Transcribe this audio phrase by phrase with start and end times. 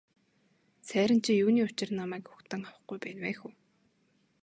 [0.91, 3.49] Сайран чи юуны учир намайг угтан авахгүй байна вэ хө.